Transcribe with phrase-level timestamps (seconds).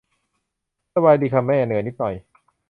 [0.93, 2.13] สบายดีค่ะแม่ เหนื่อยนิดหน่อย